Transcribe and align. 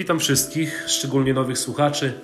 Witam 0.00 0.18
wszystkich, 0.18 0.84
szczególnie 0.86 1.34
nowych 1.34 1.58
słuchaczy. 1.58 2.20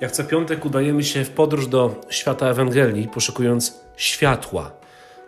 Jak 0.00 0.12
co 0.12 0.24
piątek 0.24 0.64
udajemy 0.64 1.04
się 1.04 1.24
w 1.24 1.30
podróż 1.30 1.66
do 1.66 2.00
świata 2.10 2.46
Ewangelii, 2.46 3.08
poszukując 3.08 3.80
światła. 3.96 4.70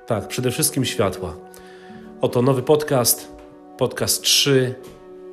Tak, 0.07 0.29
przede 0.29 0.51
wszystkim 0.51 0.85
światła. 0.85 1.37
Oto 2.21 2.43
nowy 2.43 2.63
podcast, 2.63 3.29
podcast 3.79 4.23
3. 4.23 4.75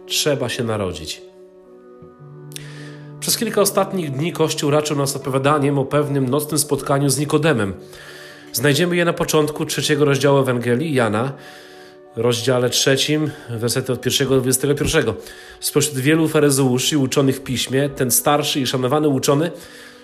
Trzeba 0.05 0.49
się 0.49 0.63
narodzić. 0.63 1.21
Przez 3.19 3.37
kilka 3.37 3.61
ostatnich 3.61 4.11
dni 4.11 4.33
Kościół 4.33 4.71
raczył 4.71 4.97
nas 4.97 5.15
opowiadaniem 5.15 5.79
o 5.79 5.85
pewnym 5.85 6.29
nocnym 6.29 6.59
spotkaniu 6.59 7.09
z 7.09 7.17
Nikodemem. 7.17 7.73
Znajdziemy 8.53 8.95
je 8.95 9.05
na 9.05 9.13
początku 9.13 9.65
trzeciego 9.65 10.05
rozdziału 10.05 10.39
Ewangelii 10.39 10.93
Jana, 10.93 11.33
rozdziale 12.15 12.69
trzecim, 12.69 13.31
wersety 13.49 13.93
od 13.93 14.01
pierwszego 14.01 14.35
do 14.35 14.41
21. 14.41 15.13
Spośród 15.59 15.97
wielu 15.97 16.27
faryzeuszy 16.27 16.97
uczonych 16.97 17.35
w 17.35 17.41
piśmie, 17.41 17.89
ten 17.89 18.11
starszy 18.11 18.59
i 18.59 18.67
szanowany 18.67 19.07
uczony, 19.07 19.51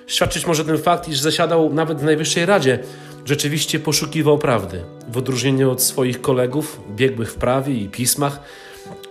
świadczyć 0.08 0.48
może 0.48 0.66
ten 0.66 0.78
fakt, 0.78 1.10
iż 1.10 1.20
zasiadał 1.20 1.74
nawet 1.74 2.00
w 2.00 2.04
Najwyższej 2.04 2.46
Radzie, 2.46 2.80
rzeczywiście 3.26 3.80
poszukiwał 3.80 4.38
prawdy. 4.38 4.84
W 5.12 5.18
odróżnieniu 5.18 5.72
od 5.72 5.82
swoich 5.82 6.22
kolegów, 6.22 6.82
biegłych 6.96 7.32
w 7.32 7.36
prawie 7.36 7.74
i 7.74 7.90
pismach, 7.90 8.40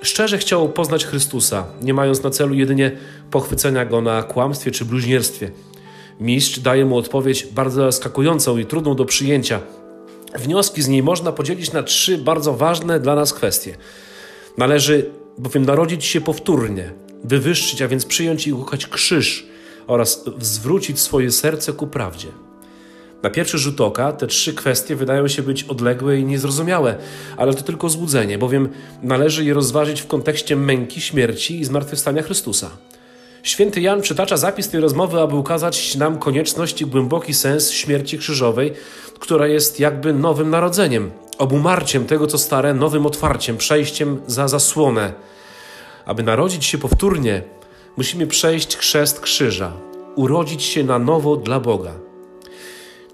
szczerze 0.03 0.39
chciał 0.39 0.69
poznać 0.69 1.07
Chrystusa, 1.07 1.67
nie 1.83 1.95
mając 1.95 2.23
na 2.23 2.31
celu 2.31 2.55
jedynie 2.55 2.93
pochwycenia 3.31 3.85
go 3.85 4.01
na 4.01 4.23
kłamstwie 4.23 4.71
czy 4.71 4.85
bluźnierstwie. 4.85 5.51
Mistrz 6.21 6.59
daje 6.59 6.85
mu 6.85 6.97
odpowiedź 6.97 7.47
bardzo 7.47 7.83
zaskakującą 7.83 8.59
i 8.59 8.67
trudną 8.67 8.95
do 8.95 9.05
przyjęcia– 9.05 9.61
Wnioski 10.41 10.83
z 10.83 10.89
niej 10.89 11.03
można 11.03 11.33
podzielić 11.33 11.73
na 11.73 11.83
trzy 11.83 12.19
bardzo 12.19 12.55
ważne 12.55 13.01
dla 13.01 13.15
nas 13.15 13.33
kwestie. 13.33 13.77
Należy 14.59 15.10
bowiem 15.38 15.65
narodzić 15.65 16.05
się 16.05 16.21
powtórnie, 16.21 16.93
wywyższyć, 17.24 17.83
a 17.83 17.88
więc 17.88 18.07
przyjąć 18.07 18.47
i 18.47 18.52
uchać 18.52 18.87
krzyż 18.87 19.47
oraz 19.87 20.25
zwrócić 20.41 21.01
swoje 21.01 21.33
serce 21.33 21.73
ku 21.73 21.87
prawdzie. 21.87 22.29
Na 23.23 23.30
pierwszy 23.30 23.59
rzut 23.59 23.80
oka 23.80 24.13
te 24.13 24.27
trzy 24.27 24.55
kwestie 24.55 24.97
wydają 24.97 25.29
się 25.29 25.43
być 25.43 25.65
odległe 25.65 26.19
i 26.19 26.25
niezrozumiałe, 26.25 26.99
ale 27.37 27.55
to 27.55 27.63
tylko 27.63 27.88
złudzenie, 27.88 28.38
bowiem 28.38 28.69
należy 29.03 29.45
je 29.45 29.55
rozważyć 29.55 30.01
w 30.01 30.07
kontekście 30.07 30.57
męki, 30.57 31.01
śmierci 31.01 31.60
i 31.60 31.65
zmartwychwstania 31.65 32.23
Chrystusa. 32.23 32.71
Święty 33.47 33.80
Jan 33.80 34.02
przytacza 34.02 34.37
zapis 34.37 34.69
tej 34.69 34.80
rozmowy, 34.80 35.21
aby 35.21 35.37
ukazać 35.37 35.97
nam 35.97 36.19
konieczność 36.19 36.83
i 36.83 36.87
głęboki 36.87 37.35
sens 37.35 37.71
śmierci 37.71 38.19
krzyżowej, 38.19 38.73
która 39.19 39.47
jest 39.47 39.80
jakby 39.80 40.13
nowym 40.13 40.51
narodzeniem, 40.51 41.11
obumarciem 41.38 42.07
tego, 42.07 42.27
co 42.27 42.38
stare, 42.38 42.75
nowym 42.75 43.07
otwarciem, 43.07 43.57
przejściem 43.57 44.21
za 44.27 44.49
zasłonę. 44.49 45.13
Aby 46.07 46.23
narodzić 46.23 46.65
się 46.65 46.79
powtórnie, 46.79 47.43
musimy 47.97 48.27
przejść 48.27 48.77
chrzest 48.77 49.21
krzyża, 49.21 49.73
urodzić 50.15 50.63
się 50.63 50.85
na 50.85 50.99
nowo 50.99 51.37
dla 51.37 51.60
Boga. 51.60 51.95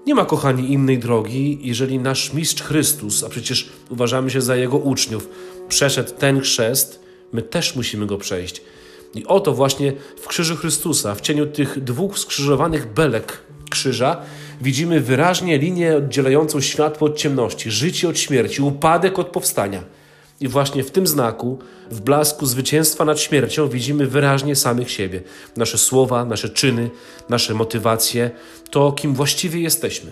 Nie 0.05 0.15
ma, 0.15 0.25
kochani, 0.25 0.73
innej 0.73 0.99
drogi, 0.99 1.59
jeżeli 1.61 1.99
nasz 1.99 2.33
mistrz 2.33 2.63
Chrystus, 2.63 3.23
a 3.23 3.29
przecież 3.29 3.69
uważamy 3.89 4.29
się 4.29 4.41
za 4.41 4.55
jego 4.55 4.77
uczniów, 4.77 5.29
przeszedł 5.67 6.11
ten 6.11 6.41
chrzest, 6.41 6.99
my 7.33 7.41
też 7.41 7.75
musimy 7.75 8.05
go 8.05 8.17
przejść. 8.17 8.61
I 9.15 9.25
oto 9.25 9.53
właśnie 9.53 9.93
w 10.21 10.27
krzyżu 10.27 10.55
Chrystusa, 10.55 11.15
w 11.15 11.21
cieniu 11.21 11.45
tych 11.45 11.83
dwóch 11.83 12.19
skrzyżowanych 12.19 12.93
belek 12.93 13.41
krzyża, 13.69 14.21
widzimy 14.61 14.99
wyraźnie 14.99 15.57
linię 15.57 15.97
oddzielającą 15.97 16.61
światło 16.61 17.07
od 17.07 17.17
ciemności, 17.17 17.71
życie 17.71 18.09
od 18.09 18.19
śmierci, 18.19 18.61
upadek 18.61 19.19
od 19.19 19.27
powstania. 19.27 19.83
I 20.39 20.47
właśnie 20.47 20.83
w 20.83 20.91
tym 20.91 21.07
znaku, 21.07 21.59
w 21.91 22.01
blasku 22.01 22.45
zwycięstwa 22.45 23.05
nad 23.05 23.19
śmiercią, 23.19 23.69
widzimy 23.69 24.07
wyraźnie 24.07 24.55
samych 24.55 24.91
siebie. 24.91 25.21
Nasze 25.57 25.77
słowa, 25.77 26.25
nasze 26.25 26.49
czyny, 26.49 26.89
nasze 27.29 27.53
motywacje, 27.53 28.31
to 28.69 28.91
kim 28.91 29.13
właściwie 29.13 29.61
jesteśmy. 29.61 30.11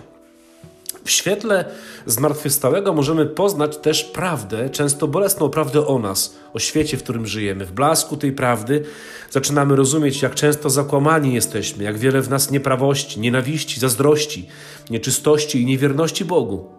W 1.03 1.11
świetle 1.11 1.65
zmartwychwstałego 2.05 2.93
możemy 2.93 3.25
poznać 3.25 3.77
też 3.77 4.03
prawdę, 4.03 4.69
często 4.69 5.07
bolesną 5.07 5.49
prawdę 5.49 5.87
o 5.87 5.99
nas, 5.99 6.35
o 6.53 6.59
świecie, 6.59 6.97
w 6.97 7.03
którym 7.03 7.27
żyjemy. 7.27 7.65
W 7.65 7.71
blasku 7.71 8.17
tej 8.17 8.31
prawdy 8.31 8.83
zaczynamy 9.31 9.75
rozumieć, 9.75 10.21
jak 10.21 10.35
często 10.35 10.69
zakłamani 10.69 11.33
jesteśmy, 11.33 11.83
jak 11.83 11.97
wiele 11.97 12.21
w 12.21 12.29
nas 12.29 12.51
nieprawości, 12.51 13.19
nienawiści, 13.19 13.79
zazdrości, 13.79 14.47
nieczystości 14.89 15.61
i 15.61 15.65
niewierności 15.65 16.25
Bogu. 16.25 16.69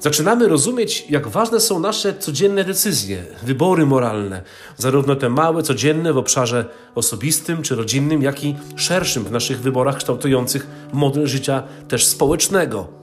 Zaczynamy 0.00 0.48
rozumieć, 0.48 1.06
jak 1.10 1.28
ważne 1.28 1.60
są 1.60 1.80
nasze 1.80 2.14
codzienne 2.18 2.64
decyzje, 2.64 3.24
wybory 3.42 3.86
moralne, 3.86 4.42
zarówno 4.76 5.16
te 5.16 5.28
małe, 5.28 5.62
codzienne 5.62 6.12
w 6.12 6.18
obszarze 6.18 6.64
osobistym 6.94 7.62
czy 7.62 7.74
rodzinnym, 7.74 8.22
jak 8.22 8.44
i 8.44 8.56
szerszym 8.76 9.24
w 9.24 9.32
naszych 9.32 9.60
wyborach 9.60 9.96
kształtujących 9.96 10.66
model 10.92 11.26
życia 11.26 11.62
też 11.88 12.06
społecznego 12.06 13.01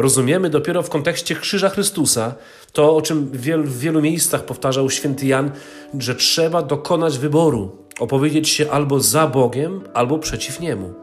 rozumiemy 0.00 0.50
dopiero 0.50 0.82
w 0.82 0.90
kontekście 0.90 1.34
krzyża 1.34 1.68
Chrystusa, 1.68 2.34
to 2.72 2.96
o 2.96 3.02
czym 3.02 3.26
w 3.26 3.40
wielu, 3.40 3.64
w 3.64 3.78
wielu 3.78 4.02
miejscach 4.02 4.44
powtarzał 4.44 4.90
święty 4.90 5.26
Jan, 5.26 5.50
że 5.98 6.14
trzeba 6.14 6.62
dokonać 6.62 7.18
wyboru, 7.18 7.76
opowiedzieć 8.00 8.48
się 8.48 8.70
albo 8.70 9.00
za 9.00 9.26
Bogiem, 9.26 9.80
albo 9.94 10.18
przeciw 10.18 10.60
Niemu. 10.60 10.94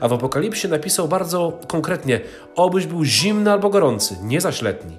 A 0.00 0.08
w 0.08 0.12
Apokalipsie 0.12 0.68
napisał 0.68 1.08
bardzo 1.08 1.58
konkretnie, 1.68 2.20
obyś 2.56 2.86
był 2.86 3.04
zimny 3.04 3.52
albo 3.52 3.70
gorący, 3.70 4.16
nie 4.22 4.40
zaś 4.40 4.62
letni. 4.62 4.98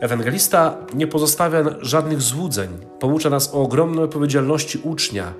Ewangelista 0.00 0.76
nie 0.94 1.06
pozostawia 1.06 1.64
żadnych 1.80 2.22
złudzeń, 2.22 2.68
poucza 3.00 3.30
nas 3.30 3.54
o 3.54 3.62
ogromnej 3.62 4.04
odpowiedzialności 4.04 4.78
ucznia. 4.78 5.32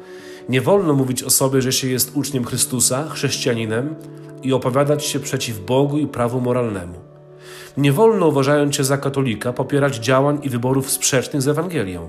Nie 0.49 0.61
wolno 0.61 0.95
mówić 0.95 1.23
o 1.23 1.31
sobie, 1.31 1.63
że 1.63 1.73
się 1.73 1.89
jest 1.89 2.17
uczniem 2.17 2.45
Chrystusa, 2.45 3.09
chrześcijaninem, 3.09 3.95
i 4.43 4.53
opowiadać 4.53 5.05
się 5.05 5.21
przeciw 5.21 5.61
Bogu 5.61 5.99
i 5.99 6.07
prawu 6.07 6.41
moralnemu. 6.41 6.95
Nie 7.77 7.93
wolno, 7.93 8.29
uważając 8.29 8.77
się 8.77 8.85
za 8.85 8.99
katolika, 8.99 9.53
popierać 9.53 9.97
działań 9.97 10.39
i 10.43 10.49
wyborów 10.49 10.91
sprzecznych 10.91 11.43
z 11.43 11.49
Ewangelią. 11.49 12.09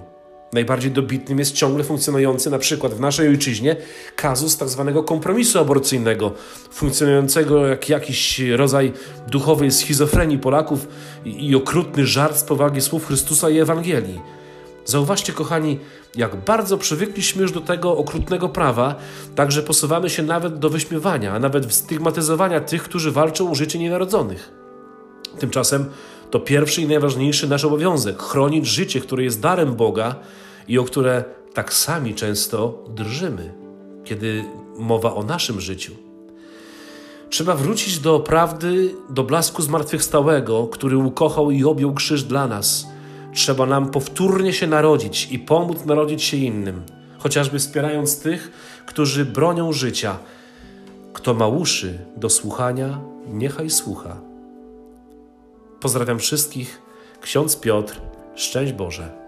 Najbardziej 0.54 0.92
dobitnym 0.92 1.40
jest 1.40 1.56
ciągle 1.56 1.84
funkcjonujący 1.84 2.50
na 2.50 2.60
przykład 2.60 2.94
w 2.94 3.00
naszej 3.00 3.28
ojczyźnie 3.28 3.76
kazus 4.16 4.58
tzw. 4.58 4.92
Tak 4.96 5.06
kompromisu 5.06 5.60
aborcyjnego, 5.60 6.32
funkcjonującego 6.72 7.68
jak 7.68 7.90
jakiś 7.90 8.40
rodzaj 8.40 8.94
duchowej 9.28 9.72
schizofrenii 9.72 10.38
Polaków 10.38 10.88
i, 11.26 11.56
okrutny 11.56 12.08
żart 12.08 12.38
z 12.38 12.44
powagi 12.44 12.82
słów 12.82 13.06
Chrystusa 13.08 13.50
i 13.50 13.60
Ewangelii. 13.60 14.22
Zauważcie, 14.86 15.34
kochani, 15.34 15.80
jak 16.16 16.36
bardzo 16.36 16.78
przywykliśmy 16.78 17.42
już 17.42 17.52
do 17.52 17.62
tego 17.62 17.98
okrutnego 17.98 18.50
prawa, 18.50 18.96
tak 19.36 19.52
że 19.52 19.64
posuwamy 19.64 20.10
się 20.10 20.24
nawet 20.24 20.60
do 20.60 20.70
wyśmiewania, 20.70 21.34
a 21.34 21.40
nawet 21.40 21.74
stygmatyzowania 21.74 22.62
tych, 22.62 22.84
którzy 22.84 23.12
walczą 23.12 23.52
o 23.52 23.56
życie 23.56 23.80
nienarodzonych. 23.80 24.52
Tymczasem 25.40 25.86
to 26.32 26.40
pierwszy 26.40 26.82
i 26.82 26.88
najważniejszy 26.88 27.48
nasz 27.48 27.66
obowiązek 27.66 28.22
chronić 28.22 28.68
życie, 28.68 29.02
które 29.02 29.24
jest 29.24 29.40
darem 29.40 29.76
Boga 29.76 30.16
i 30.68 30.80
o 30.80 30.84
które 30.84 31.24
tak 31.54 31.74
sami 31.74 32.16
często 32.16 32.84
drżymy, 32.90 33.54
kiedy 34.04 34.44
mowa 34.78 35.14
o 35.14 35.24
naszym 35.24 35.62
życiu. 35.62 35.94
Trzeba 37.30 37.56
wrócić 37.56 38.00
do 38.00 38.20
prawdy, 38.20 38.96
do 39.10 39.24
blasku 39.24 39.62
zmartwychwstałego, 39.62 40.68
który 40.68 40.98
ukochał 40.98 41.52
i 41.52 41.64
objął 41.64 41.94
krzyż 41.94 42.24
dla 42.24 42.48
nas– 42.48 42.86
Trzeba 43.34 43.66
nam 43.66 43.92
powtórnie 43.92 44.54
się 44.54 44.68
narodzić 44.68 45.28
i 45.32 45.40
pomóc 45.40 45.86
narodzić 45.86 46.24
się 46.24 46.38
innym, 46.38 46.84
chociażby 47.18 47.60
wspierając 47.60 48.20
tych, 48.20 48.52
którzy 48.86 49.26
bronią 49.26 49.74
życia. 49.74 50.18
Kto 51.14 51.34
ma 51.34 51.48
uszy 51.48 52.00
do 52.18 52.30
słuchania, 52.30 53.00
niechaj 53.28 53.70
słucha. 53.70 54.18
Pozdrawiam 55.80 56.20
wszystkich. 56.20 56.82
Ksiądz 57.22 57.56
Piotr, 57.56 58.02
szczęść 58.36 58.74
Boże. 58.74 59.23